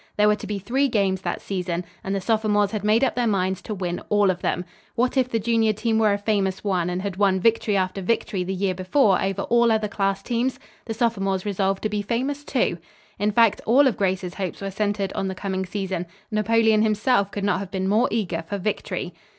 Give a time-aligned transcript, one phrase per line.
[0.17, 3.27] There were to be three games that season, and the sophomores had made up their
[3.27, 4.65] minds to win all of them.
[4.95, 8.43] What if the junior team were a famous one, and had won victory after victory
[8.43, 10.59] the year before over all other class teams?
[10.85, 12.79] The sophomores resolved to be famous, too.
[13.19, 16.07] In fact, all of Grace's hopes were centered on the coming season.
[16.31, 19.13] Napoleon himself could not have been more eager for victory.